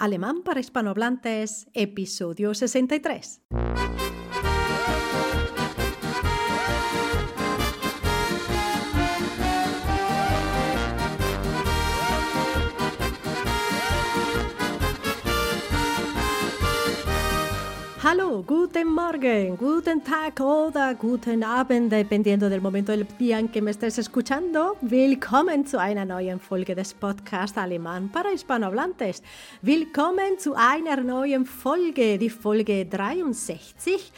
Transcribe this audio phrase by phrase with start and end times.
[0.00, 3.42] Alemán para hispanohablantes, episodio 63.
[18.30, 23.72] Guten Morgen, guten Tag oder guten Abend, dependiendo del momento del día en que me
[23.72, 24.76] estés escuchando.
[24.82, 29.24] Willkommen zu einer neuen Folge des Podcasts Alemán para Hispanohablantes.
[29.62, 34.12] Willkommen zu einer neuen Folge, die Folge 63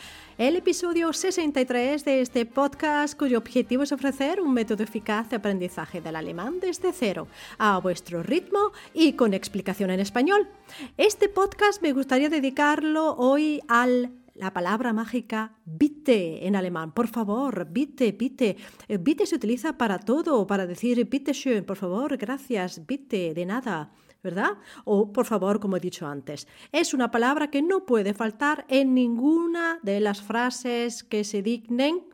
[0.48, 6.00] el episodio 63 de este podcast cuyo objetivo es ofrecer un método eficaz de aprendizaje
[6.00, 7.28] del alemán desde cero,
[7.58, 10.48] a vuestro ritmo y con explicación en español.
[10.96, 16.90] Este podcast me gustaría dedicarlo hoy al la palabra mágica bitte en alemán.
[16.90, 18.56] Por favor, bitte, bitte.
[18.88, 23.46] Eh, bitte se utiliza para todo, para decir bitte schön, por favor, gracias, bitte, de
[23.46, 23.92] nada.
[24.22, 24.58] ¿Verdad?
[24.84, 26.46] O por favor, como he dicho antes.
[26.70, 32.06] Es una palabra que no puede faltar en ninguna de las frases que se dignen.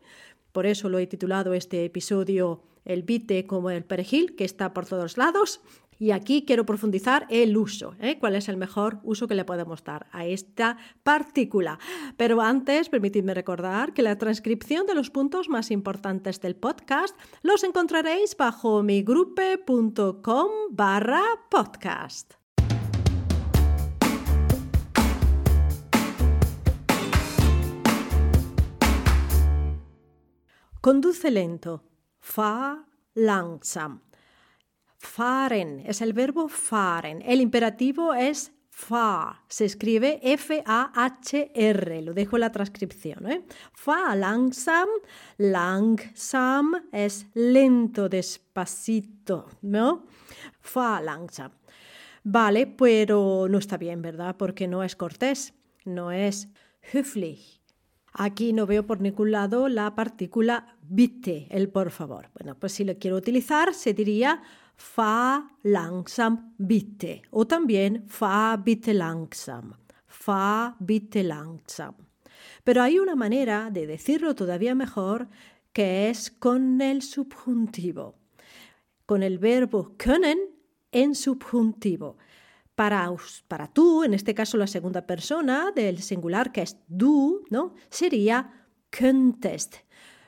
[0.51, 4.85] Por eso lo he titulado este episodio El bite como el perejil, que está por
[4.87, 5.61] todos lados.
[5.99, 8.17] Y aquí quiero profundizar el uso, ¿eh?
[8.19, 11.77] cuál es el mejor uso que le podemos dar a esta partícula.
[12.15, 17.65] Pero antes, permitidme recordar que la transcripción de los puntos más importantes del podcast los
[17.65, 22.33] encontraréis bajo migrupe.com barra podcast.
[30.79, 31.83] Conduce lento.
[32.21, 34.08] Fa langsam.
[34.99, 37.21] Fahren es el verbo fahren.
[37.25, 39.43] El imperativo es fa.
[39.47, 42.01] Se escribe F-A-H-R.
[42.01, 43.31] Lo dejo en la transcripción.
[43.31, 43.45] ¿eh?
[43.71, 44.89] Fa langsam.
[45.37, 49.47] Langsam es lento, despacito.
[49.61, 50.05] ¿No?
[50.59, 51.51] Fa langsam.
[52.23, 54.35] Vale, pero no está bien, ¿verdad?
[54.37, 55.53] Porque no es cortés.
[55.85, 56.49] No es
[56.93, 57.61] höflich.
[58.11, 62.29] Aquí no veo por ningún lado la partícula bitte, el por favor.
[62.37, 64.41] Bueno, pues si lo quiero utilizar, se diría
[64.79, 69.75] fa langsam bitte o también fa bitte langsam,
[70.07, 71.95] fa bitte langsam.
[72.63, 75.27] Pero hay una manera de decirlo todavía mejor
[75.73, 78.15] que es con el subjuntivo,
[79.05, 80.39] con el verbo können
[80.91, 82.17] en subjuntivo.
[82.75, 83.11] Para,
[83.73, 87.75] tú, en este caso la segunda persona del singular que es du, ¿no?
[87.89, 89.75] sería könntest.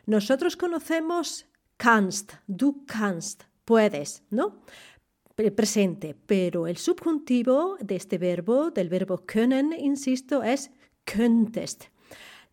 [0.06, 1.46] Nosotros conocemos
[1.78, 4.62] kannst, du kannst, puedes, ¿no?
[5.56, 10.72] Presente, pero el subjuntivo de este verbo, del verbo können, insisto, es
[11.06, 11.86] könntest.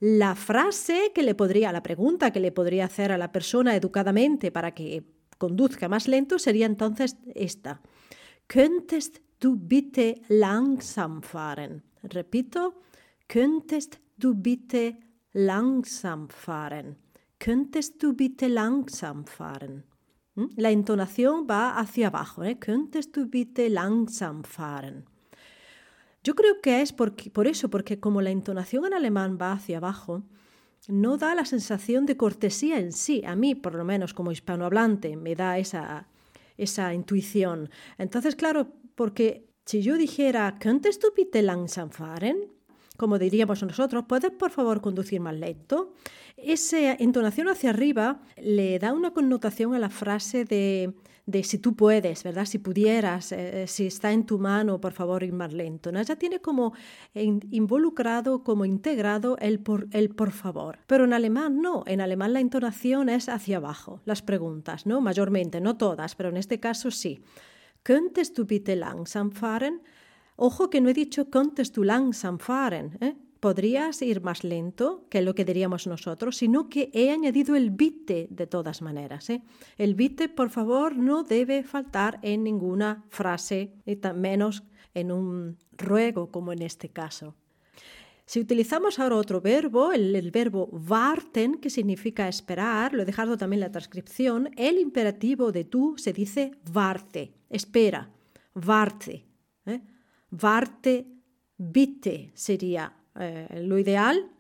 [0.01, 4.53] La frase que le podría, la pregunta que le podría hacer a la persona educadamente
[4.53, 5.05] para que
[5.39, 7.81] conduzca más lento sería entonces esta.
[8.47, 11.83] Könntest du bitte langsam fahren?
[12.03, 12.81] Repito,
[13.27, 14.99] könntest du bitte
[15.33, 16.97] langsam fahren?
[17.39, 19.85] Könntest du bitte langsam fahren?
[20.39, 20.51] ¿Mm?
[20.55, 22.45] La entonación va hacia abajo.
[22.45, 22.59] ¿eh?
[22.61, 25.05] Könntest du bitte langsam fahren?
[26.23, 30.23] Yo creo que es por eso, porque como la entonación en alemán va hacia abajo,
[30.87, 33.25] no da la sensación de cortesía en sí.
[33.27, 36.07] A mí, por lo menos como hispanohablante, me da esa,
[36.57, 37.69] esa intuición.
[37.99, 42.58] Entonces, claro, porque si yo dijera, ¿Könntest du bitte langsam fahren?
[42.99, 45.95] Como diríamos nosotros, ¿puedes por favor conducir más lento?
[46.37, 50.95] Esa entonación hacia arriba le da una connotación a la frase de,
[51.45, 52.45] si tú puedes, ¿verdad?
[52.45, 55.93] Si pudieras, eh, si está en tu mano, por favor, ir más lento.
[55.93, 56.03] ¿no?
[56.03, 56.73] Ya tiene como
[57.15, 60.81] involucrado, como integrado el por, el por favor.
[60.89, 65.01] Pero en alemán no, en alemán la entonación es hacia abajo, las preguntas, ¿no?
[65.01, 67.23] Mayormente, no todas, pero en este caso sí.
[67.85, 69.83] ¿Könntest du bitte langsam fahren?
[70.41, 73.17] Ojo que no he dicho du langsam fahren, ¿eh?
[73.41, 78.29] podrías ir más lento, que lo que diríamos nosotros, sino que he añadido el bitte
[78.31, 79.31] de todas maneras.
[79.31, 79.43] ¿eh?
[79.79, 84.63] El bitte, por favor, no debe faltar en ninguna frase, y menos
[84.95, 87.35] en un ruego como en este caso.
[88.25, 93.37] Si utilizamos ahora otro verbo, el, el, verbo warten, que significa esperar, lo he dejado
[93.37, 98.09] también en la transcripción, el imperativo de tú se dice warte, espera,
[98.55, 99.27] warte.
[99.67, 99.81] ¿eh?
[100.31, 101.07] Warte
[101.57, 104.31] bitte sería eh, lo ideal,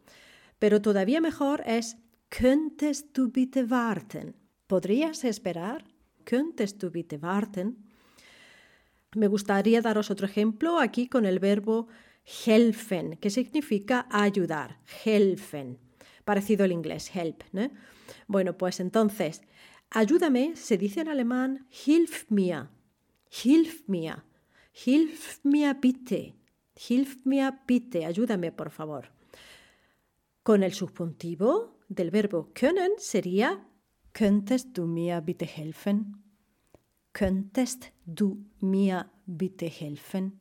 [0.58, 1.96] pero todavía mejor es
[2.28, 4.34] könntest du bitte warten.
[4.66, 5.84] ¿Podrías esperar?
[6.24, 7.88] Könntest du bitte warten?
[9.14, 11.88] Me gustaría daros otro ejemplo aquí con el verbo
[12.46, 15.78] helfen, que significa ayudar, helfen,
[16.24, 17.42] parecido al inglés, help.
[17.52, 17.70] ¿no?
[18.26, 19.42] Bueno, pues entonces,
[19.90, 22.68] ayúdame se dice en alemán hilf mir,
[23.42, 24.27] hilf mir.
[24.84, 26.34] Hilf mir bitte.
[26.76, 28.06] Hilf mir bitte.
[28.06, 29.10] Ayúdame, por favor.
[30.42, 33.64] Con el subjuntivo del verbo können sería
[34.12, 36.22] Könntest du mir bitte helfen?
[37.12, 40.38] Könntest du mir bitte helfen?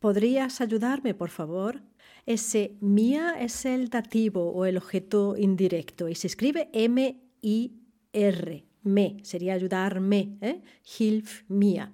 [0.00, 1.82] ¿Podrías ayudarme, por favor?
[2.26, 8.64] Ese mía es el dativo o el objeto indirecto y se escribe M-I-R.
[8.82, 10.38] Me sería ayudarme.
[10.40, 10.62] ¿eh?
[10.98, 11.92] Hilf mía.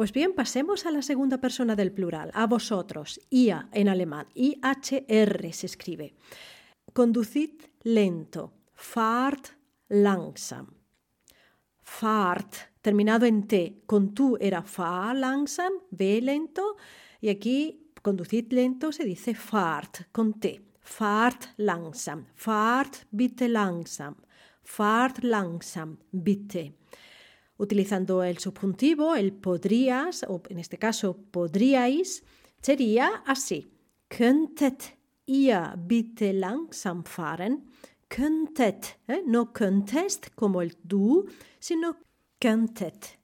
[0.00, 3.20] Pues bien, pasemos a la segunda persona del plural, a vosotros.
[3.28, 4.28] IA en alemán.
[4.34, 6.14] I-H-R se escribe.
[6.94, 7.50] Conducid
[7.82, 8.50] lento.
[8.72, 9.48] Fahrt
[9.90, 10.68] langsam.
[11.82, 13.82] Fahrt, terminado en T.
[13.84, 16.78] Con tú era fahr langsam, ve lento.
[17.20, 20.62] Y aquí, conducid lento, se dice Fahrt, con T.
[20.80, 22.24] Fahrt langsam.
[22.36, 24.16] Fahrt bitte langsam.
[24.64, 26.72] Fahrt langsam, bitte.
[27.60, 32.24] Utilizando el subjuntivo, el podrías, o en este caso podríais,
[32.62, 33.70] sería así.
[34.08, 34.96] Könntet
[35.26, 37.68] ihr bitte langsam fahren?
[38.08, 39.22] Könntet, ¿eh?
[39.26, 41.28] no könnest como el du,
[41.58, 41.96] sino
[42.40, 43.18] könntet.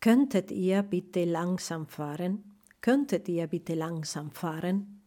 [0.00, 2.44] Könntet ihr bitte langsam fahren?
[2.80, 5.02] Könntet ihr bitte langsam fahren?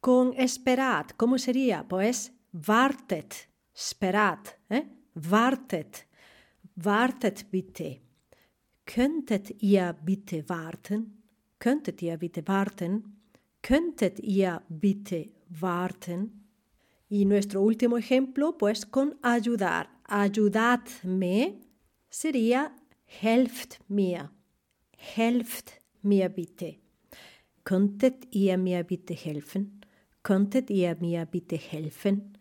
[0.00, 1.86] Con esperad, ¿cómo sería?
[1.88, 4.86] Pues wartet, esperad, ¿eh?
[5.14, 6.06] wartet,
[6.76, 8.07] wartet bitte.
[8.88, 11.22] Könntet ihr bitte warten?
[11.58, 13.20] Könntet ihr bitte warten?
[13.60, 16.48] Könntet ihr bitte warten?
[17.10, 19.90] Y nuestro último ejemplo, pues con ayudar.
[20.04, 21.60] Ayudadme
[22.08, 22.74] sería
[23.04, 24.30] helft mir.
[24.96, 26.78] Helft mir bitte.
[27.64, 29.84] Könntet ihr mir bitte helfen?
[30.22, 32.37] Könntet ihr mir bitte helfen?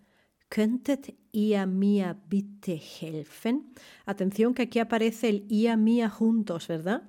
[0.50, 3.74] Könntet ihr mir bitte helfen?
[4.06, 7.04] Atención que aquí aparece el ia mía juntos, ¿verdad?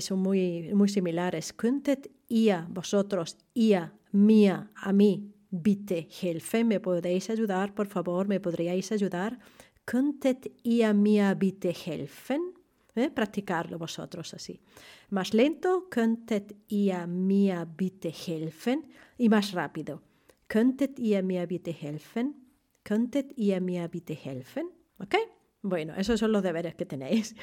[0.00, 1.52] Son muy, muy similares.
[1.52, 6.68] Könntet ihr, vosotros, ia, mía, a mí, bitte helfen.
[6.68, 8.26] ¿Me podéis ayudar, por favor?
[8.28, 9.38] ¿Me podríais ayudar?
[9.84, 12.54] Könntet ihr mir bitte helfen?
[12.96, 13.10] ¿Eh?
[13.10, 14.60] Practicarlo vosotros así.
[15.10, 18.88] Más lento, könntet ihr mir bitte helfen?
[19.16, 20.02] Y más rápido.
[20.48, 22.39] Könntet ihr mir bitte helfen?
[22.90, 24.66] Könntet ihr mir bitte helfen?
[24.98, 25.14] ¿Ok?
[25.62, 27.36] Bueno, esos son los deberes que tenéis.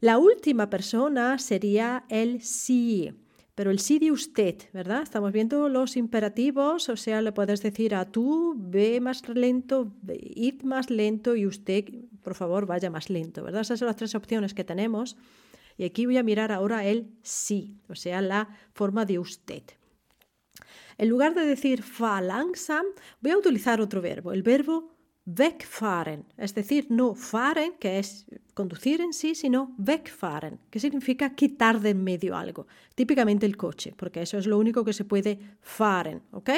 [0.00, 3.12] La última persona sería el sí,
[3.54, 5.02] pero el sí de usted, ¿verdad?
[5.02, 10.62] Estamos viendo los imperativos, o sea, le puedes decir a tú, ve más lento, id
[10.62, 11.84] más lento y usted,
[12.24, 13.60] por favor, vaya más lento, ¿verdad?
[13.60, 15.16] Esas son las tres opciones que tenemos.
[15.78, 19.62] Y aquí voy a mirar ahora el sí, o sea, la forma de usted.
[21.00, 22.84] En lugar de decir fa langsam,
[23.22, 29.00] voy a utilizar otro verbo, el verbo wegfahren, es decir, no fahren, que es conducir
[29.00, 34.20] en sí, sino wegfahren, que significa quitar de en medio algo, típicamente el coche, porque
[34.20, 36.50] eso es lo único que se puede fahren, ¿ok?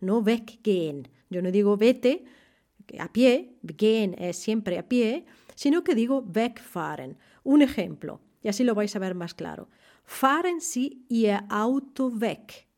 [0.00, 1.06] No weggehen.
[1.30, 2.24] Yo no digo vete
[2.98, 5.24] a pie, gehen es siempre a pie,
[5.54, 7.16] sino que digo wegfahren.
[7.44, 9.68] Un ejemplo, y así lo vais a ver más claro.
[10.02, 12.73] Fahren Sie Ihr Auto weg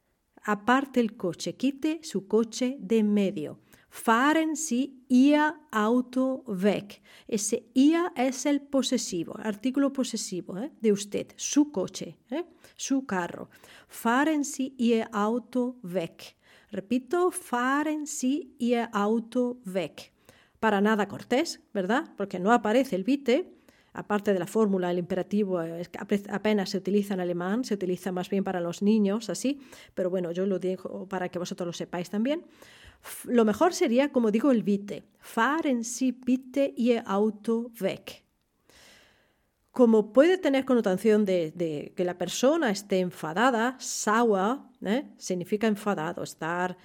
[0.46, 3.58] aparte el coche, quite su coche de medio.
[3.90, 7.00] Fahren Sie Ihr Auto weg.
[7.26, 10.70] Ese ia es el posesivo, artículo posesivo ¿eh?
[10.80, 12.44] de usted, su coche, ¿eh?
[12.76, 13.48] su carro.
[13.88, 16.36] Fahren Sie Ihr Auto weg.
[16.70, 20.12] Repito, fahren Sie Ihr Auto weg.
[20.60, 22.14] Para nada cortés, ¿verdad?
[22.16, 23.55] Porque no aparece el vite,
[23.96, 25.58] aparte de la fórmula, el imperativo
[26.28, 29.58] apenas se utiliza en alemán, se utiliza más bien para los niños, así,
[29.94, 32.44] pero bueno, yo lo digo para que vosotros lo sepáis también.
[33.24, 35.04] Lo mejor sería, como digo, el bitte.
[35.18, 38.22] Fahren Sie bitte Ihr Auto weg.
[39.70, 45.04] Como puede tener connotación de, que la persona esté enfadada, sauer, ¿eh?
[45.18, 46.78] significa enfadado, estar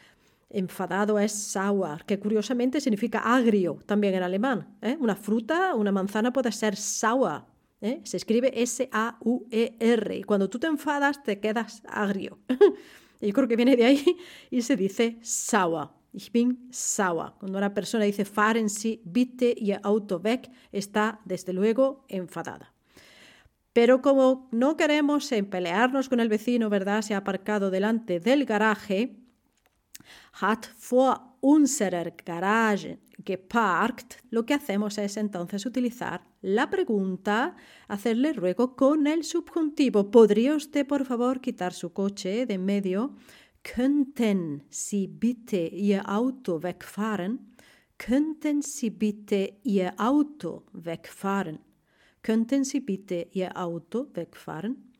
[0.53, 4.77] enfadado es sauer, que curiosamente significa agrio también en alemán.
[4.81, 4.98] ¿eh?
[5.00, 7.41] Una fruta, una manzana puede ser sauer.
[7.81, 8.01] ¿eh?
[8.03, 10.24] Se escribe S-A-U-E-R.
[10.25, 12.39] Cuando tú te enfadas te quedas agrio.
[13.22, 14.17] Yo creo que viene de ahí
[14.50, 15.89] y se dice sauer.
[16.13, 17.34] Ich bin sauer.
[17.39, 22.74] Cuando una persona dice fahren Sie bitte Ihr Auto weg, está desde luego enfadada.
[23.74, 27.01] Pero como no queremos pelearnos con el vecino, ¿verdad?
[27.01, 29.21] Se ha aparcado delante del garaje,
[30.34, 37.55] hat vor unserer Garage geparkt, lo que hacemos es entonces utilizar la pregunta,
[37.88, 40.10] hacerle ruego con el subjuntivo.
[40.10, 43.15] ¿Podría usted, por favor, quitar su coche de en medio?
[43.63, 47.53] Könnten Sie bitte Ihr Auto wegfahren?
[47.98, 51.60] Könnten Sie bitte Ihr Auto wegfahren?
[52.24, 54.91] Könnten Sie bitte Ihr Auto wegfahren?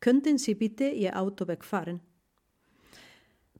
[0.00, 2.00] Könnten Sie bitte Ihr Auto wegfahren?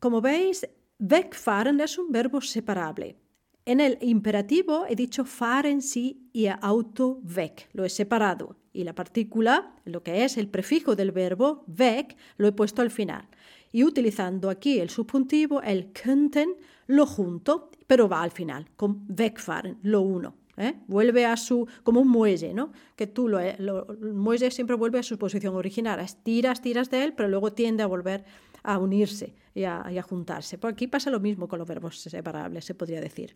[0.01, 0.67] Como veis,
[0.99, 3.17] wegfahren es un verbo separable.
[3.65, 8.57] En el imperativo he dicho fahren Sie Ihr Auto weg, lo he separado.
[8.73, 12.91] Y la partícula, lo que es el prefijo del verbo weg, lo he puesto al
[12.91, 13.27] final.
[13.73, 16.55] Y utilizando aquí el subjuntivo, el könnten,
[16.87, 20.37] lo junto, pero va al final, con wegfahren, lo uno.
[20.57, 20.75] ¿eh?
[20.87, 22.73] Vuelve a su, como un muelle, ¿no?
[22.95, 27.05] Que tú lo, lo, el muelle siempre vuelve a su posición original, tiras, tiras de
[27.05, 28.25] él, pero luego tiende a volver
[28.67, 30.59] a unirse y a, juntarse.
[30.59, 33.35] Por aquí pasa lo mismo con los verbos separables, se podría decir.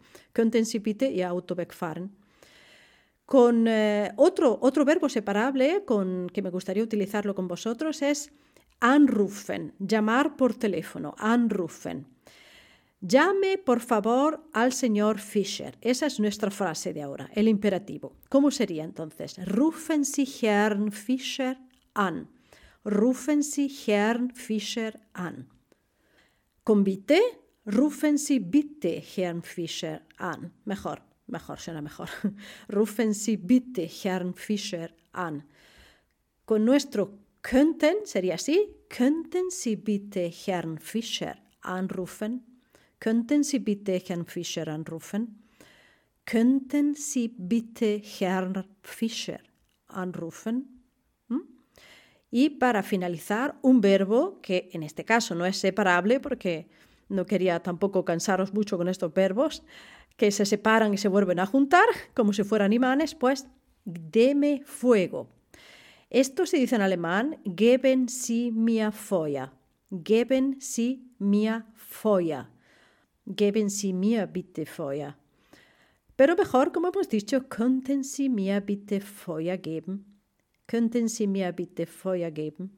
[0.83, 2.11] Bitte y Auto wegfahren.
[3.25, 8.33] Con eh, otro, otro verbo separable con, que me gustaría utilizarlo con vosotros es
[8.81, 12.07] anrufen, llamar por teléfono, anrufen.
[13.01, 15.79] Llame, por favor, al señor Fischer.
[15.81, 18.13] Esa es nuestra frase de ahora, el imperativo.
[18.29, 19.39] ¿Cómo sería entonces?
[19.47, 21.57] Rufen Sie Herrn Fischer
[21.95, 22.29] an.
[22.85, 25.47] Rufen Sie Herrn Fischer an.
[26.65, 27.19] Con bitte,
[27.67, 30.51] rufen Sie bitte Herrn Fischer an.
[30.65, 32.09] Mejor, mejor, suena mejor.
[32.73, 35.43] rufen Sie bitte Herrn Fischer an.
[36.47, 38.59] Con nuestro könnten sería así.
[38.89, 42.45] Könnten Sie bitte Herrn Fischer anrufen?
[42.99, 45.43] Könnten Sie bitte Herrn Fischer anrufen?
[46.25, 49.41] Könnten Sie bitte Herrn Fischer
[49.87, 50.80] anrufen?
[52.31, 56.69] Y para finalizar, un verbo que en este caso no es separable porque
[57.09, 59.65] no quería tampoco cansaros mucho con estos verbos
[60.17, 63.47] que se separan y se vuelven a juntar como si fueran imanes, pues
[63.85, 65.29] deme fuego.
[66.11, 69.51] Esto se dice en alemán geben Sie mir Feuer.
[69.91, 72.47] Geben Sie mir Feuer.
[73.27, 75.17] Geben Sie mir bitte Feuer.
[76.17, 80.10] Pero mejor, como hemos dicho, könnten Sie mir bitte Feuer geben?
[80.71, 82.71] Könnten Sie mir bitte Feuer geben?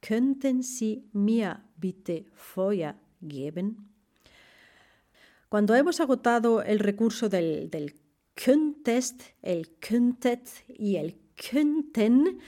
[0.00, 3.92] Könnten Sie mir bitte Feuer geben?
[5.50, 7.92] Cuando hemos agotado el recurso del, del
[8.34, 12.40] könntest, el könntet y el könnten,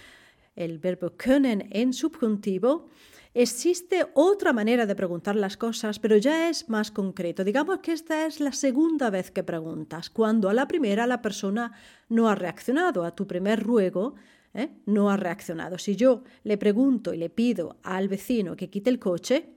[0.57, 2.89] el verbo können en subjuntivo,
[3.35, 7.45] Existe otra manera de preguntar las cosas, pero ya es más concreto.
[7.45, 11.71] Digamos que esta es la segunda vez que preguntas, cuando a la primera la persona
[12.09, 14.17] no ha reaccionado, a tu primer ruego
[14.55, 14.69] ¿eh?
[14.87, 15.79] no ha reaccionado.
[15.79, 19.49] Si yo le pregunto y le pido al vecino que quite el coche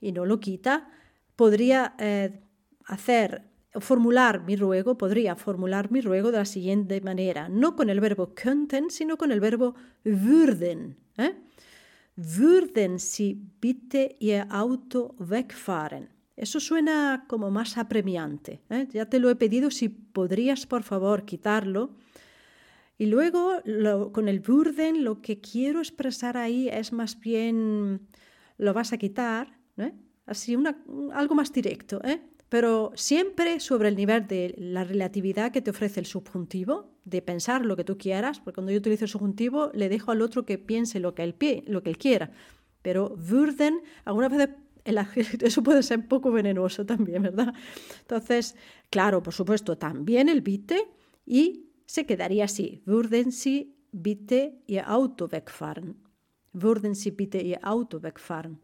[0.00, 0.90] y no lo quita,
[1.36, 2.40] podría eh,
[2.84, 3.42] hacer
[3.80, 8.34] formular mi ruego, podría formular mi ruego de la siguiente manera, no con el verbo
[8.34, 9.74] könnten, sino con el verbo
[10.04, 10.96] würden.
[11.16, 11.34] ¿eh?
[12.16, 16.08] Würden Sie bitte Ihr Auto wegfahren?
[16.36, 18.60] Eso suena como más apremiante.
[18.70, 18.86] ¿eh?
[18.92, 21.90] Ya te lo he pedido si podrías por favor quitarlo.
[22.98, 23.62] Y luego
[24.12, 28.08] con el würden lo que quiero expresar ahí es más bien
[28.58, 29.56] lo vas a quitar,
[30.26, 30.56] así
[31.12, 32.00] algo más directo.
[32.04, 32.20] ¿eh?
[32.48, 37.64] pero siempre sobre el nivel de la relatividad que te ofrece el subjuntivo, de pensar
[37.64, 40.58] lo que tú quieras, porque cuando yo utilizo el subjuntivo le dejo al otro que
[40.58, 41.34] piense lo que él,
[41.66, 42.30] lo que él quiera.
[42.82, 44.48] Pero würden, algunas veces
[45.42, 47.52] eso puede ser un poco venenoso también, ¿verdad?
[48.00, 48.56] Entonces,
[48.88, 50.88] claro, por supuesto, también el bitte
[51.26, 52.82] y se quedaría así.
[52.84, 55.96] Würden Sie bitte Ihr Auto wegfahren?
[56.52, 58.60] Würden Sie bitte Ihr Auto wegfahren?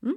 [0.00, 0.14] ¿Mm?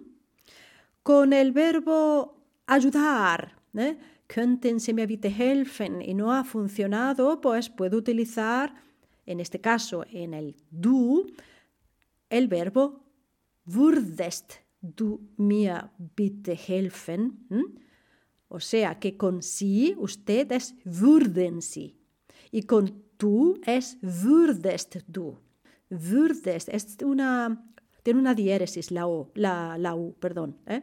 [1.04, 3.56] Con el verbo ayudar.
[3.76, 3.96] ¿eh?
[4.28, 6.02] Könnten Sie mir bitte helfen?
[6.02, 8.74] Y no ha funcionado, pues puedo utilizar,
[9.28, 11.28] en este caso en el du,
[12.28, 13.04] el verbo
[13.66, 17.48] würdest du mir bitte helfen?
[18.48, 22.01] O sea que con sí usted es würden Sie.
[22.52, 25.38] Y con tú es würdest du.
[25.90, 27.64] Würdest es una,
[28.04, 30.58] tiene una diéresis, la O, la, la U, perdón.
[30.66, 30.82] ¿eh?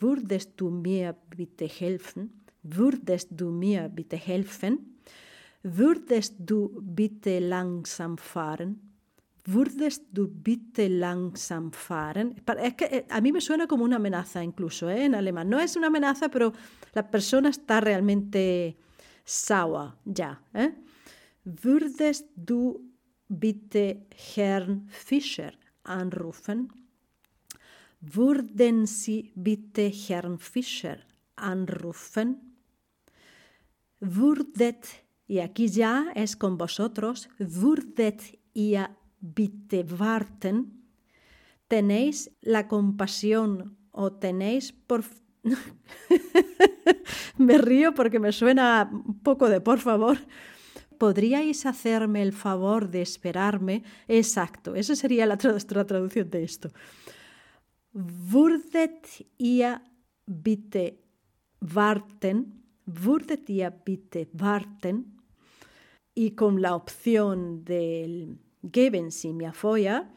[0.00, 2.42] Würdest du mir bitte helfen?
[2.62, 4.98] Würdest du mir bitte helfen?
[5.62, 8.80] Würdest du bitte langsam fahren?
[9.44, 12.36] Würdest du bitte langsam fahren?
[12.62, 15.04] Es que eh, a mí me suena como una amenaza incluso ¿eh?
[15.04, 15.48] en alemán.
[15.48, 16.52] No es una amenaza, pero
[16.94, 18.76] la persona está realmente
[19.24, 20.40] sauer ya.
[20.54, 20.70] ¿eh?
[21.44, 22.80] Würdest du
[23.28, 25.52] bitte Herrn Fischer
[25.84, 26.68] anrufen?
[28.00, 30.98] Würden Sie bitte Herrn Fischer
[31.36, 32.56] anrufen?
[34.00, 40.82] Würdet, y aquí ya es con vosotros, würdet ihr bitte warten?
[41.68, 45.04] ¿Tenéis la compasión o tenéis por...
[47.38, 50.18] me río porque me suena un poco de por favor.
[51.02, 53.82] ¿podríais hacerme el favor de esperarme?
[54.06, 56.70] Exacto, esa sería la, traducción de esto.
[57.92, 59.80] Würdet ihr
[60.24, 61.00] bitte
[61.60, 62.62] warten?
[62.86, 65.18] Würdet ihr bitte warten?
[66.14, 70.08] Y con la opción del geben Sie mir Feuer,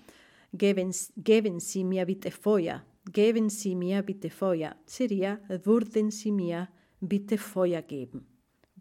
[0.54, 6.70] geben, geben Sie mir bitte Feuer, geben Sie mir bitte Feuer, sería würden Sie mir
[7.00, 8.28] bitte Feuer geben.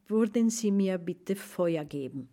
[0.07, 2.29] Würden Sie mir bitte Feuer geben.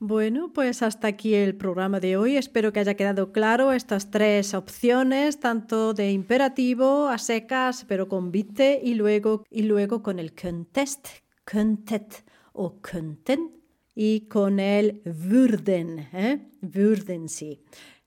[0.00, 2.36] Bueno, pues hasta aquí el programa de hoy.
[2.36, 8.30] Espero que haya quedado claro estas tres opciones, tanto de imperativo a secas, pero con
[8.30, 11.08] bitte y luego, y luego con el könntest,
[11.44, 13.52] könntet o könnten
[13.94, 16.50] y con el würden, ¿eh?
[16.60, 17.62] würden sí.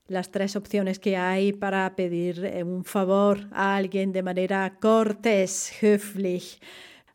[0.08, 5.70] Las tres opciones que hay para pedir eh, un favor a alguien de manera cortés,
[5.82, 6.58] höflich.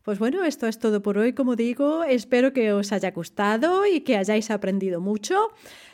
[0.04, 2.04] Pues bueno, esto es todo por hoy, como digo.
[2.04, 5.48] Espero que os haya gustado y que hayáis aprendido mucho.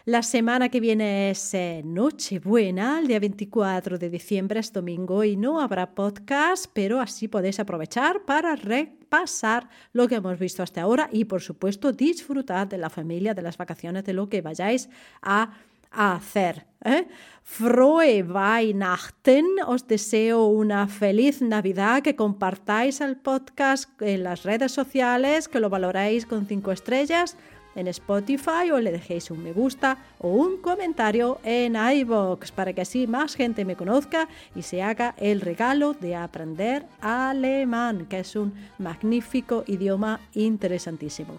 [0.05, 5.37] La semana que viene es eh, Nochebuena, el día 24 de diciembre es domingo y
[5.37, 11.09] no habrá podcast, pero así podéis aprovechar para repasar lo que hemos visto hasta ahora
[11.13, 14.91] y por supuesto disfrutar de la familia, de las vacaciones, de lo que vayáis
[15.23, 15.53] a
[15.91, 16.67] hacer.
[16.85, 17.07] ¿eh?
[17.43, 19.47] Frohe Weihnachten.
[19.67, 25.71] Os deseo una feliz Navidad, que compartáis el podcast en las redes sociales, que lo
[25.71, 27.37] valoráis con cinco estrellas
[27.75, 32.83] en Spotify o le dejéis un me gusta o un comentario en iVoox para que
[32.83, 38.37] así más gente me conozca y se haga el regalo de aprender alemán, que es
[38.37, 41.39] un magnífico idioma interesantísimo.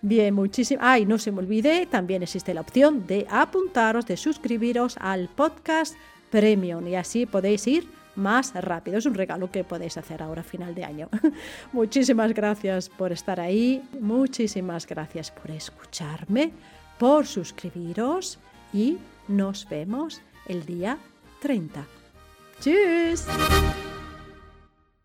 [0.00, 0.80] Bien, muchísimo.
[0.82, 5.96] Ay, no se me olvide, también existe la opción de apuntaros, de suscribiros al podcast
[6.30, 8.98] Premium y así podéis ir más rápido.
[8.98, 11.08] Es un regalo que podéis hacer ahora a final de año.
[11.72, 16.52] muchísimas gracias por estar ahí, muchísimas gracias por escucharme,
[16.98, 18.38] por suscribiros
[18.72, 20.98] y nos vemos el día
[21.40, 21.86] 30.
[22.60, 23.26] ¡Tschüss!